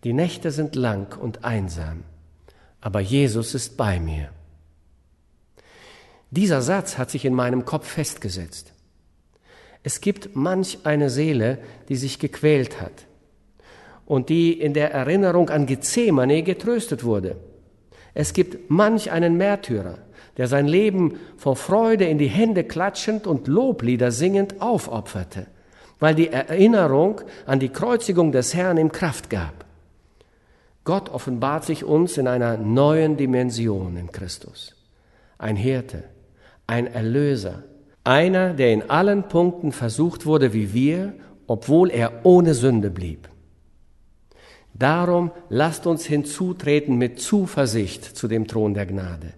die 0.05 0.13
Nächte 0.13 0.51
sind 0.51 0.75
lang 0.77 1.17
und 1.19 1.45
einsam, 1.45 2.05
aber 2.81 3.01
Jesus 3.01 3.55
ist 3.55 3.77
bei 3.77 4.01
mir. 4.01 4.31
Dieser 6.31 6.63
Satz 6.63 6.97
hat 6.97 7.11
sich 7.11 7.25
in 7.25 7.35
meinem 7.35 7.65
Kopf 7.65 7.87
festgesetzt. 7.87 8.73
Es 9.83 10.01
gibt 10.01 10.37
manch 10.37 10.79
eine 10.85 11.11
Seele, 11.11 11.59
die 11.89 11.97
sich 11.97 12.19
gequält 12.19 12.81
hat 12.81 13.07
und 14.07 14.29
die 14.29 14.53
in 14.53 14.75
der 14.75 14.93
Erinnerung 14.93 15.51
an 15.51 15.67
Gethsemane 15.67 16.43
getröstet 16.43 17.05
wurde. 17.05 17.37
Es 18.15 18.33
gibt 18.33 18.71
manch 18.71 19.11
einen 19.11 19.37
Märtyrer, 19.37 19.99
der 20.37 20.47
sein 20.47 20.67
Leben 20.67 21.19
vor 21.37 21.57
Freude 21.57 22.05
in 22.05 22.19
die 22.19 22.29
Hände 22.29 22.65
klatschend 22.65 23.27
und 23.27 23.49
Loblieder 23.49 24.11
singend 24.11 24.61
aufopferte, 24.61 25.47
weil 25.99 26.15
die 26.15 26.29
Erinnerung 26.29 27.21
an 27.47 27.59
die 27.59 27.69
Kreuzigung 27.71 28.33
des 28.33 28.55
Herrn 28.55 28.79
ihm 28.79 28.93
Kraft 28.93 29.31
gab. 29.31 29.65
Gott 30.85 31.11
offenbart 31.11 31.65
sich 31.65 31.85
uns 31.85 32.19
in 32.19 32.27
einer 32.27 32.57
neuen 32.57 33.17
Dimension 33.17 33.97
in 33.97 34.11
Christus. 34.11 34.75
Ein 35.39 35.57
Hirte, 35.57 36.05
ein 36.67 36.87
Erlöser, 36.87 37.63
einer, 38.05 38.55
der 38.55 38.73
in 38.73 38.91
allen 38.91 39.29
Punkten 39.29 39.73
versucht 39.73 40.27
wurde 40.27 40.53
wie 40.53 40.73
wir, 40.75 41.15
obwohl 41.47 41.91
er 41.91 42.25
ohne 42.25 42.55
Sünde 42.55 42.91
blieb. 42.91 43.29
Darum 44.75 45.31
lasst 45.49 45.87
uns 45.87 46.05
hinzutreten 46.07 46.97
mit 46.97 47.21
Zuversicht 47.21 48.05
zu 48.05 48.27
dem 48.27 48.47
Thron 48.47 48.75
der 48.75 48.87
Gnade, 48.87 49.35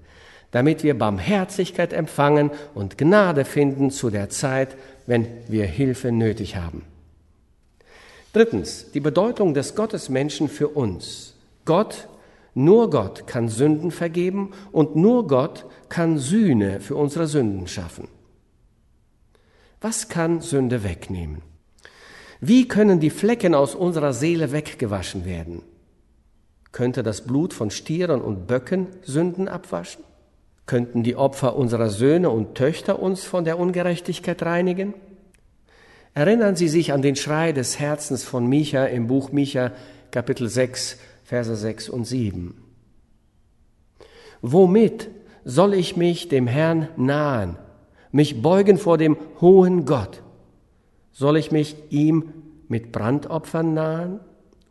damit 0.53 0.85
wir 0.85 0.97
Barmherzigkeit 0.97 1.93
empfangen 1.93 2.51
und 2.75 2.97
Gnade 2.97 3.45
finden 3.45 3.91
zu 3.91 4.11
der 4.11 4.31
Zeit, 4.31 4.77
wenn 5.07 5.27
wir 5.49 5.67
Hilfe 5.67 6.13
nötig 6.13 6.57
haben. 6.57 6.83
Drittens, 8.33 8.91
die 8.93 9.01
Bedeutung 9.01 9.55
des 9.55 9.75
Gottesmenschen 9.75 10.49
für 10.49 10.69
uns. 10.69 11.35
Gott, 11.65 12.09
nur 12.55 12.91
Gott 12.91 13.27
kann 13.27 13.49
Sünden 13.49 13.91
vergeben 13.91 14.53
und 14.73 14.97
nur 14.97 15.27
Gott 15.27 15.67
kann 15.89 16.19
Sühne 16.19 16.81
für 16.81 16.97
unsere 16.97 17.27
Sünden 17.27 17.67
schaffen. 17.67 18.09
Was 19.85 20.09
kann 20.09 20.41
Sünde 20.41 20.83
wegnehmen? 20.83 21.43
Wie 22.41 22.67
können 22.67 23.01
die 23.01 23.11
Flecken 23.11 23.55
aus 23.55 23.75
unserer 23.75 24.15
Seele 24.15 24.51
weggewaschen 24.51 25.27
werden? 25.27 25.61
Könnte 26.73 27.03
das 27.03 27.27
Blut 27.27 27.53
von 27.53 27.71
Stieren 27.71 28.23
und 28.23 28.47
Böcken 28.47 28.87
Sünden 29.03 29.47
abwaschen? 29.47 30.03
Könnten 30.65 31.03
die 31.03 31.17
Opfer 31.17 31.55
unserer 31.55 31.91
Söhne 31.91 32.31
und 32.31 32.55
Töchter 32.55 32.99
uns 32.99 33.25
von 33.25 33.45
der 33.45 33.59
Ungerechtigkeit 33.59 34.43
reinigen? 34.43 34.95
Erinnern 36.15 36.57
Sie 36.57 36.69
sich 36.69 36.95
an 36.95 37.03
den 37.03 37.15
Schrei 37.15 37.53
des 37.53 37.79
Herzens 37.79 38.25
von 38.25 38.47
Micha 38.47 38.87
im 38.87 39.07
Buch 39.07 39.33
Micha 39.33 39.71
Kapitel 40.11 40.49
6, 40.49 40.97
Verse 41.25 41.55
6 41.55 41.91
und 41.91 42.07
7. 42.07 42.55
Womit 44.41 45.11
soll 45.45 45.75
ich 45.75 45.95
mich 45.95 46.31
dem 46.31 46.47
Herrn 46.47 46.89
nahen, 46.97 47.59
mich 48.15 48.43
beugen 48.43 48.79
vor 48.79 48.97
dem 48.97 49.17
hohen 49.41 49.87
Gott? 49.87 50.23
Soll 51.11 51.37
ich 51.37 51.51
mich 51.51 51.75
ihm 51.91 52.33
mit 52.69 52.93
Brandopfern 52.93 53.75
nahen 53.75 54.21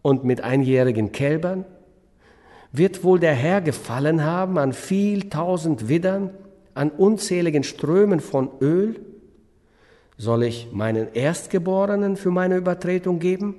und 0.02 0.24
mit 0.24 0.40
einjährigen 0.42 1.12
Kälbern? 1.12 1.66
Wird 2.72 3.04
wohl 3.04 3.20
der 3.20 3.34
Herr 3.34 3.60
gefallen 3.60 4.24
haben 4.24 4.58
an 4.58 4.72
viel 4.72 5.30
tausend 5.30 5.90
Widdern, 5.90 6.30
an 6.74 6.90
unzähligen 6.90 7.64
Strömen 7.64 8.22
von 8.22 8.50
Öl? 8.62 9.02
Soll 10.18 10.44
ich 10.44 10.70
meinen 10.72 11.14
Erstgeborenen 11.14 12.16
für 12.16 12.32
meine 12.32 12.56
Übertretung 12.56 13.20
geben, 13.20 13.56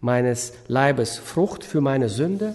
meines 0.00 0.54
Leibes 0.68 1.18
Frucht 1.18 1.64
für 1.64 1.82
meine 1.82 2.08
Sünde? 2.08 2.54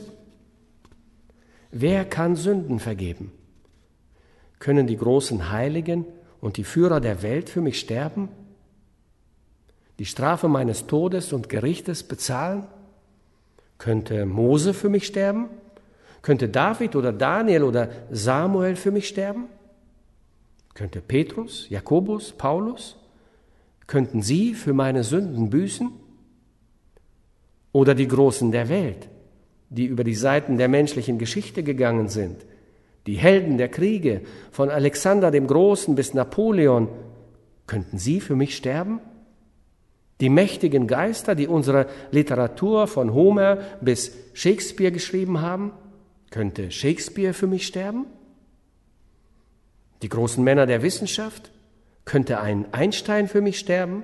Wer 1.70 2.04
kann 2.04 2.36
Sünden 2.36 2.80
vergeben? 2.80 3.32
Können 4.58 4.88
die 4.88 4.98
großen 4.98 5.52
Heiligen 5.52 6.06
und 6.44 6.58
die 6.58 6.66
Führer 6.66 7.00
der 7.00 7.22
Welt 7.22 7.50
für 7.50 7.62
mich 7.62 7.80
sterben? 7.80 8.28
Die 9.98 10.06
Strafe 10.06 10.50
meines 10.50 10.88
Todes 10.88 11.32
und 11.32 11.48
Gerichtes 11.48 12.04
bezahlen? 12.04 12.68
Könnte 13.78 14.26
Mose 14.26 14.74
für 14.74 14.90
mich 14.90 15.08
sterben? 15.08 15.48
Könnte 16.22 16.50
David 16.50 16.98
oder 16.98 17.14
Daniel 17.14 17.64
oder 17.64 17.90
Samuel 18.12 18.76
für 18.76 18.92
mich 18.92 19.08
sterben? 19.08 19.46
Könnte 20.74 21.00
Petrus, 21.00 21.70
Jakobus, 21.70 22.34
Paulus? 22.34 22.98
Könnten 23.88 24.22
sie 24.22 24.54
für 24.54 24.74
meine 24.74 25.06
Sünden 25.06 25.50
büßen? 25.50 25.94
Oder 27.72 27.96
die 27.96 28.10
Großen 28.10 28.52
der 28.52 28.68
Welt, 28.68 29.08
die 29.70 29.86
über 29.86 30.04
die 30.04 30.14
Seiten 30.14 30.58
der 30.58 30.68
menschlichen 30.68 31.20
Geschichte 31.20 31.64
gegangen 31.64 32.10
sind, 32.10 32.46
die 33.08 33.16
Helden 33.16 33.58
der 33.58 33.70
Kriege, 33.70 34.22
von 34.52 34.70
Alexander 34.70 35.32
dem 35.32 35.48
Großen 35.48 35.96
bis 35.96 36.14
Napoleon, 36.14 36.88
könnten 37.68 37.98
sie 37.98 38.20
für 38.20 38.36
mich 38.36 38.56
sterben? 38.56 39.00
Die 40.22 40.30
mächtigen 40.30 40.88
Geister, 40.88 41.36
die 41.36 41.48
unsere 41.48 41.88
Literatur 42.12 42.88
von 42.88 43.14
Homer 43.14 43.58
bis 43.82 44.16
Shakespeare 44.34 44.92
geschrieben 44.92 45.42
haben, 45.42 45.74
könnte 46.30 46.72
Shakespeare 46.72 47.34
für 47.34 47.48
mich 47.48 47.68
sterben? 47.68 48.06
Die 50.02 50.10
großen 50.10 50.44
Männer 50.44 50.66
der 50.66 50.82
Wissenschaft, 50.82 51.52
könnte 52.06 52.40
ein 52.40 52.66
Einstein 52.74 53.28
für 53.28 53.42
mich 53.42 53.60
sterben? 53.60 54.04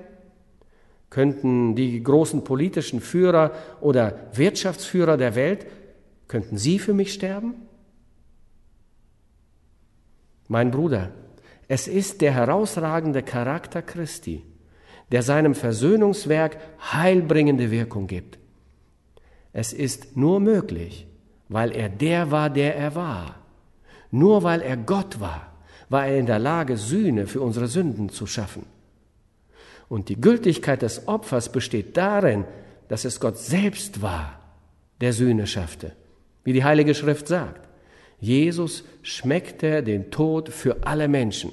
Könnten 1.10 1.74
die 1.74 2.02
großen 2.02 2.44
politischen 2.44 3.00
Führer 3.00 3.52
oder 3.80 4.18
Wirtschaftsführer 4.32 5.16
der 5.16 5.34
Welt, 5.34 5.66
könnten 6.28 6.56
sie 6.56 6.78
für 6.78 6.94
mich 6.94 7.12
sterben? 7.12 7.54
Mein 10.50 10.70
Bruder, 10.70 11.12
es 11.68 11.88
ist 11.88 12.20
der 12.20 12.32
herausragende 12.32 13.22
Charakter 13.22 13.82
Christi, 13.82 14.44
der 15.12 15.22
seinem 15.22 15.54
Versöhnungswerk 15.54 16.58
heilbringende 16.92 17.70
Wirkung 17.70 18.06
gibt. 18.06 18.38
Es 19.52 19.72
ist 19.72 20.16
nur 20.16 20.40
möglich, 20.40 21.06
weil 21.48 21.70
er 21.70 21.88
der 21.88 22.30
war, 22.30 22.50
der 22.50 22.76
er 22.76 22.94
war. 22.94 23.36
Nur 24.10 24.42
weil 24.42 24.60
er 24.60 24.76
Gott 24.76 25.20
war 25.20 25.50
war 25.90 26.06
er 26.06 26.18
in 26.18 26.26
der 26.26 26.38
Lage, 26.38 26.76
Sühne 26.76 27.26
für 27.26 27.42
unsere 27.42 27.66
Sünden 27.66 28.08
zu 28.08 28.26
schaffen. 28.26 28.64
Und 29.88 30.08
die 30.08 30.20
Gültigkeit 30.20 30.82
des 30.82 31.08
Opfers 31.08 31.50
besteht 31.50 31.96
darin, 31.96 32.44
dass 32.88 33.04
es 33.04 33.18
Gott 33.18 33.36
selbst 33.36 34.00
war, 34.00 34.38
der 35.00 35.12
Sühne 35.12 35.48
schaffte. 35.48 35.92
Wie 36.44 36.52
die 36.52 36.64
Heilige 36.64 36.94
Schrift 36.94 37.26
sagt, 37.26 37.68
Jesus 38.20 38.84
schmeckte 39.02 39.82
den 39.82 40.10
Tod 40.10 40.50
für 40.50 40.86
alle 40.86 41.08
Menschen. 41.08 41.52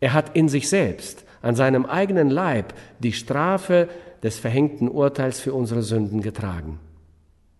Er 0.00 0.12
hat 0.12 0.36
in 0.36 0.48
sich 0.48 0.68
selbst, 0.68 1.24
an 1.42 1.56
seinem 1.56 1.84
eigenen 1.84 2.30
Leib, 2.30 2.74
die 3.00 3.12
Strafe 3.12 3.88
des 4.22 4.38
verhängten 4.38 4.88
Urteils 4.88 5.40
für 5.40 5.52
unsere 5.52 5.82
Sünden 5.82 6.20
getragen. 6.20 6.78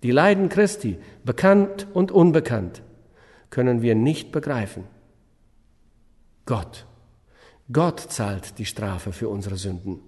Die 0.02 0.12
Leiden 0.12 0.48
Christi, 0.48 0.96
bekannt 1.24 1.88
und 1.92 2.12
unbekannt, 2.12 2.82
können 3.50 3.82
wir 3.82 3.94
nicht 3.94 4.30
begreifen. 4.30 4.84
Gott, 6.46 6.86
Gott 7.72 8.00
zahlt 8.00 8.58
die 8.58 8.64
Strafe 8.64 9.12
für 9.12 9.28
unsere 9.28 9.56
Sünden. 9.56 10.00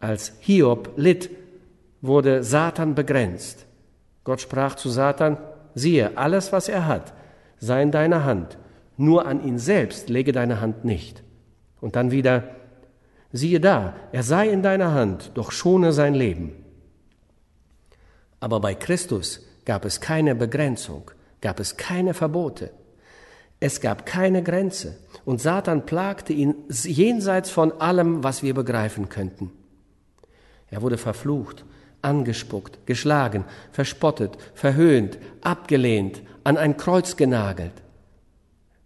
Als 0.00 0.32
Hiob 0.40 0.92
litt, 0.96 1.30
wurde 2.02 2.42
Satan 2.42 2.94
begrenzt. 2.94 3.66
Gott 4.24 4.40
sprach 4.40 4.74
zu 4.74 4.90
Satan, 4.90 5.38
siehe, 5.74 6.16
alles, 6.16 6.52
was 6.52 6.68
er 6.68 6.86
hat, 6.86 7.12
sei 7.58 7.82
in 7.82 7.90
deiner 7.90 8.24
Hand, 8.24 8.58
nur 8.96 9.26
an 9.26 9.44
ihn 9.44 9.58
selbst 9.58 10.08
lege 10.08 10.32
deine 10.32 10.60
Hand 10.60 10.84
nicht. 10.84 11.22
Und 11.80 11.96
dann 11.96 12.10
wieder, 12.10 12.44
siehe 13.32 13.60
da, 13.60 13.94
er 14.12 14.22
sei 14.22 14.48
in 14.48 14.62
deiner 14.62 14.92
Hand, 14.92 15.32
doch 15.34 15.50
schone 15.50 15.92
sein 15.92 16.14
Leben. 16.14 16.52
Aber 18.40 18.60
bei 18.60 18.74
Christus 18.74 19.44
gab 19.64 19.84
es 19.84 20.00
keine 20.00 20.34
Begrenzung 20.34 21.10
gab 21.44 21.60
es 21.60 21.76
keine 21.76 22.14
Verbote. 22.14 22.70
Es 23.60 23.82
gab 23.82 24.06
keine 24.06 24.42
Grenze. 24.42 24.96
Und 25.26 25.42
Satan 25.42 25.84
plagte 25.84 26.32
ihn 26.32 26.54
jenseits 26.70 27.50
von 27.50 27.70
allem, 27.80 28.24
was 28.24 28.42
wir 28.42 28.54
begreifen 28.54 29.10
könnten. 29.10 29.52
Er 30.70 30.80
wurde 30.80 30.96
verflucht, 30.96 31.66
angespuckt, 32.04 32.86
geschlagen, 32.86 33.44
verspottet, 33.72 34.36
verhöhnt, 34.54 35.18
abgelehnt, 35.40 36.22
an 36.44 36.56
ein 36.56 36.76
Kreuz 36.76 37.16
genagelt. 37.16 37.72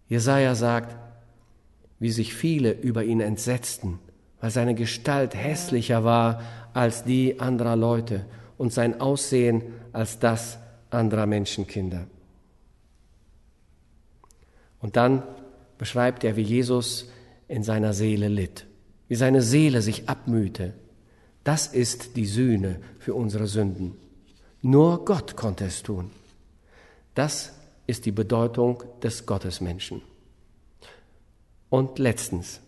Jesaja 0.07 0.55
sagt, 0.55 0.95
wie 1.99 2.11
sich 2.11 2.33
viele 2.33 2.71
über 2.71 3.03
ihn 3.03 3.19
entsetzten, 3.19 3.99
weil 4.39 4.49
seine 4.49 4.73
Gestalt 4.73 5.35
hässlicher 5.35 6.03
war 6.03 6.41
als 6.73 7.03
die 7.03 7.39
anderer 7.39 7.75
Leute 7.75 8.25
und 8.57 8.73
sein 8.73 9.01
Aussehen 9.01 9.63
als 9.91 10.19
das 10.19 10.57
anderer 10.89 11.25
Menschenkinder. 11.25 12.07
Und 14.81 14.95
dann 14.95 15.23
beschreibt 15.77 16.23
er, 16.23 16.35
wie 16.35 16.41
Jesus 16.41 17.09
in 17.47 17.63
seiner 17.63 17.93
Seele 17.93 18.27
litt, 18.27 18.65
wie 19.07 19.15
seine 19.15 19.41
Seele 19.41 19.81
sich 19.81 20.07
abmühte. 20.07 20.73
Das 21.49 21.65
ist 21.65 22.15
die 22.15 22.27
Sühne 22.27 22.79
für 22.99 23.15
unsere 23.15 23.47
Sünden. 23.47 23.95
Nur 24.61 25.03
Gott 25.03 25.35
konnte 25.35 25.65
es 25.65 25.81
tun. 25.81 26.11
Das 27.15 27.53
ist 27.87 28.05
die 28.05 28.11
Bedeutung 28.11 28.83
des 29.01 29.25
Gottesmenschen. 29.25 30.03
Und 31.71 31.97
letztens, 31.97 32.61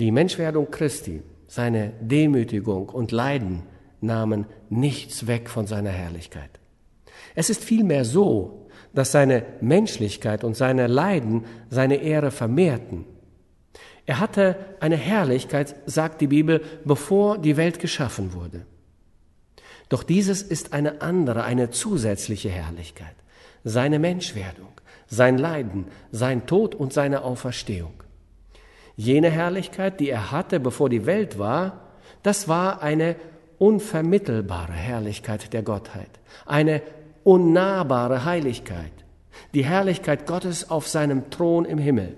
die 0.00 0.10
Menschwerdung 0.10 0.68
Christi, 0.72 1.22
seine 1.46 1.92
Demütigung 2.00 2.88
und 2.88 3.12
Leiden 3.12 3.62
nahmen 4.00 4.46
nichts 4.68 5.28
weg 5.28 5.48
von 5.48 5.68
seiner 5.68 5.90
Herrlichkeit. 5.90 6.58
Es 7.36 7.50
ist 7.50 7.62
vielmehr 7.62 8.04
so, 8.04 8.66
dass 8.92 9.12
seine 9.12 9.44
Menschlichkeit 9.60 10.42
und 10.42 10.56
seine 10.56 10.88
Leiden 10.88 11.44
seine 11.70 12.02
Ehre 12.02 12.32
vermehrten. 12.32 13.04
Er 14.06 14.18
hatte 14.18 14.56
eine 14.80 14.96
Herrlichkeit, 14.96 15.76
sagt 15.86 16.20
die 16.20 16.26
Bibel, 16.26 16.60
bevor 16.84 17.38
die 17.38 17.56
Welt 17.56 17.78
geschaffen 17.78 18.32
wurde. 18.32 18.66
Doch 19.88 20.02
dieses 20.02 20.42
ist 20.42 20.72
eine 20.72 21.02
andere, 21.02 21.44
eine 21.44 21.70
zusätzliche 21.70 22.48
Herrlichkeit. 22.48 23.14
Seine 23.62 23.98
Menschwerdung, 23.98 24.72
sein 25.06 25.38
Leiden, 25.38 25.86
sein 26.10 26.46
Tod 26.46 26.74
und 26.74 26.92
seine 26.92 27.22
Auferstehung. 27.22 27.92
Jene 28.96 29.30
Herrlichkeit, 29.30 30.00
die 30.00 30.10
er 30.10 30.32
hatte, 30.32 30.60
bevor 30.60 30.88
die 30.88 31.06
Welt 31.06 31.38
war, 31.38 31.88
das 32.22 32.48
war 32.48 32.82
eine 32.82 33.16
unvermittelbare 33.58 34.72
Herrlichkeit 34.72 35.52
der 35.52 35.62
Gottheit, 35.62 36.10
eine 36.46 36.82
unnahbare 37.22 38.24
Heiligkeit, 38.24 38.92
die 39.54 39.64
Herrlichkeit 39.64 40.26
Gottes 40.26 40.70
auf 40.70 40.88
seinem 40.88 41.30
Thron 41.30 41.64
im 41.64 41.78
Himmel. 41.78 42.16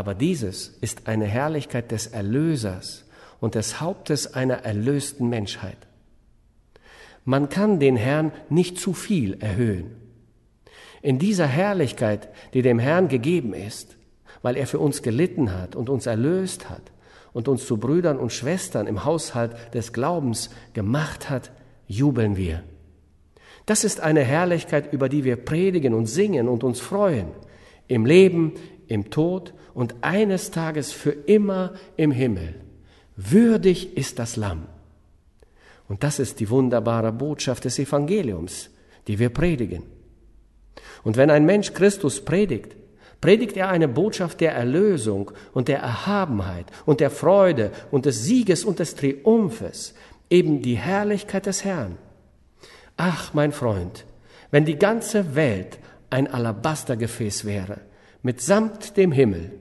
Aber 0.00 0.14
dieses 0.14 0.68
ist 0.80 1.08
eine 1.08 1.26
Herrlichkeit 1.26 1.90
des 1.90 2.06
Erlösers 2.06 3.04
und 3.38 3.54
des 3.54 3.82
Hauptes 3.82 4.32
einer 4.32 4.64
erlösten 4.64 5.28
Menschheit. 5.28 5.76
Man 7.26 7.50
kann 7.50 7.80
den 7.80 7.96
Herrn 7.96 8.32
nicht 8.48 8.78
zu 8.78 8.94
viel 8.94 9.34
erhöhen. 9.42 9.94
In 11.02 11.18
dieser 11.18 11.46
Herrlichkeit, 11.46 12.30
die 12.54 12.62
dem 12.62 12.78
Herrn 12.78 13.08
gegeben 13.08 13.52
ist, 13.52 13.98
weil 14.40 14.56
er 14.56 14.66
für 14.66 14.78
uns 14.78 15.02
gelitten 15.02 15.52
hat 15.52 15.76
und 15.76 15.90
uns 15.90 16.06
erlöst 16.06 16.70
hat 16.70 16.92
und 17.34 17.46
uns 17.46 17.66
zu 17.66 17.76
Brüdern 17.76 18.18
und 18.18 18.32
Schwestern 18.32 18.86
im 18.86 19.04
Haushalt 19.04 19.54
des 19.74 19.92
Glaubens 19.92 20.48
gemacht 20.72 21.28
hat, 21.28 21.50
jubeln 21.88 22.38
wir. 22.38 22.62
Das 23.66 23.84
ist 23.84 24.00
eine 24.00 24.24
Herrlichkeit, 24.24 24.94
über 24.94 25.10
die 25.10 25.24
wir 25.24 25.36
predigen 25.36 25.92
und 25.92 26.06
singen 26.06 26.48
und 26.48 26.64
uns 26.64 26.80
freuen, 26.80 27.26
im 27.86 28.06
Leben, 28.06 28.54
im 28.90 29.10
Tod 29.10 29.54
und 29.72 29.94
eines 30.02 30.50
Tages 30.50 30.92
für 30.92 31.10
immer 31.10 31.74
im 31.96 32.10
Himmel. 32.10 32.54
Würdig 33.16 33.96
ist 33.96 34.18
das 34.18 34.36
Lamm. 34.36 34.66
Und 35.88 36.02
das 36.04 36.18
ist 36.18 36.40
die 36.40 36.50
wunderbare 36.50 37.12
Botschaft 37.12 37.64
des 37.64 37.78
Evangeliums, 37.78 38.70
die 39.06 39.18
wir 39.18 39.30
predigen. 39.30 39.84
Und 41.02 41.16
wenn 41.16 41.30
ein 41.30 41.46
Mensch 41.46 41.72
Christus 41.72 42.24
predigt, 42.24 42.76
predigt 43.20 43.56
er 43.56 43.68
eine 43.68 43.88
Botschaft 43.88 44.40
der 44.40 44.54
Erlösung 44.54 45.30
und 45.52 45.68
der 45.68 45.80
Erhabenheit 45.80 46.66
und 46.86 47.00
der 47.00 47.10
Freude 47.10 47.70
und 47.90 48.06
des 48.06 48.24
Sieges 48.24 48.64
und 48.64 48.78
des 48.78 48.94
Triumphes, 48.94 49.94
eben 50.30 50.62
die 50.62 50.76
Herrlichkeit 50.76 51.46
des 51.46 51.64
Herrn. 51.64 51.96
Ach, 52.96 53.34
mein 53.34 53.52
Freund, 53.52 54.04
wenn 54.50 54.64
die 54.64 54.78
ganze 54.78 55.34
Welt 55.34 55.78
ein 56.08 56.26
Alabastergefäß 56.26 57.44
wäre, 57.44 57.80
mitsamt 58.22 58.96
dem 58.96 59.12
Himmel, 59.12 59.52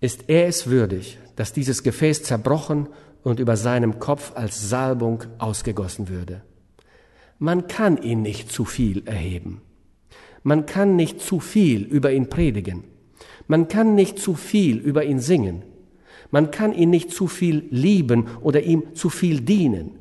ist 0.00 0.24
er 0.28 0.48
es 0.48 0.66
würdig, 0.66 1.18
dass 1.36 1.52
dieses 1.52 1.82
Gefäß 1.82 2.24
zerbrochen 2.24 2.88
und 3.22 3.40
über 3.40 3.56
seinem 3.56 3.98
Kopf 3.98 4.32
als 4.34 4.68
Salbung 4.68 5.24
ausgegossen 5.38 6.08
würde. 6.08 6.42
Man 7.38 7.68
kann 7.68 7.96
ihn 8.00 8.22
nicht 8.22 8.50
zu 8.50 8.64
viel 8.64 9.06
erheben. 9.06 9.62
Man 10.42 10.66
kann 10.66 10.96
nicht 10.96 11.20
zu 11.20 11.40
viel 11.40 11.82
über 11.82 12.12
ihn 12.12 12.28
predigen. 12.28 12.84
Man 13.46 13.68
kann 13.68 13.94
nicht 13.94 14.18
zu 14.18 14.34
viel 14.34 14.78
über 14.78 15.04
ihn 15.04 15.20
singen. 15.20 15.62
Man 16.30 16.50
kann 16.50 16.72
ihn 16.72 16.90
nicht 16.90 17.12
zu 17.12 17.28
viel 17.28 17.66
lieben 17.70 18.26
oder 18.40 18.62
ihm 18.62 18.94
zu 18.94 19.10
viel 19.10 19.40
dienen. 19.40 19.92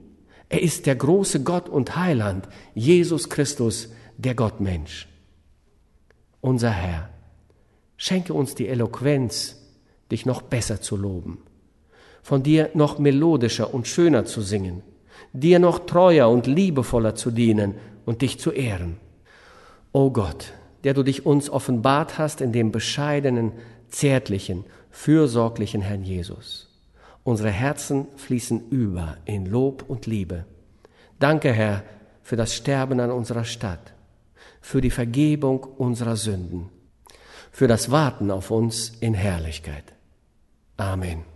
Er 0.49 0.61
ist 0.61 0.85
der 0.85 0.95
große 0.95 1.43
Gott 1.43 1.69
und 1.69 1.95
Heiland, 1.95 2.47
Jesus 2.73 3.29
Christus, 3.29 3.89
der 4.17 4.35
Gottmensch. 4.35 5.07
Unser 6.41 6.71
Herr, 6.71 7.10
schenke 8.01 8.33
uns 8.33 8.55
die 8.55 8.67
Eloquenz, 8.67 9.57
dich 10.11 10.25
noch 10.25 10.41
besser 10.41 10.81
zu 10.81 10.97
loben, 10.97 11.37
von 12.23 12.41
dir 12.41 12.71
noch 12.73 12.97
melodischer 12.97 13.75
und 13.75 13.87
schöner 13.87 14.25
zu 14.25 14.41
singen, 14.41 14.81
dir 15.33 15.59
noch 15.59 15.85
treuer 15.85 16.27
und 16.27 16.47
liebevoller 16.47 17.13
zu 17.13 17.29
dienen 17.29 17.75
und 18.07 18.23
dich 18.23 18.39
zu 18.39 18.49
ehren. 18.49 18.97
O 19.91 20.09
Gott, 20.09 20.51
der 20.83 20.95
du 20.95 21.03
dich 21.03 21.27
uns 21.27 21.51
offenbart 21.51 22.17
hast 22.17 22.41
in 22.41 22.51
dem 22.51 22.71
bescheidenen, 22.71 23.51
zärtlichen, 23.87 24.63
fürsorglichen 24.89 25.81
Herrn 25.81 26.03
Jesus. 26.03 26.69
Unsere 27.23 27.51
Herzen 27.51 28.07
fließen 28.15 28.69
über 28.71 29.17
in 29.25 29.45
Lob 29.45 29.85
und 29.87 30.07
Liebe. 30.07 30.45
Danke, 31.19 31.53
Herr, 31.53 31.83
für 32.23 32.35
das 32.35 32.55
Sterben 32.55 32.99
an 32.99 33.11
unserer 33.11 33.43
Stadt, 33.43 33.93
für 34.59 34.81
die 34.81 34.89
Vergebung 34.89 35.59
unserer 35.77 36.15
Sünden, 36.15 36.69
für 37.51 37.67
das 37.67 37.91
Warten 37.91 38.31
auf 38.31 38.49
uns 38.49 38.89
in 38.99 39.13
Herrlichkeit. 39.13 39.83
Amen. 40.77 41.30